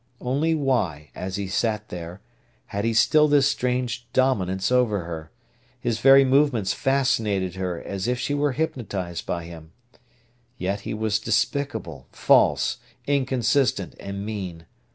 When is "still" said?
2.91-3.27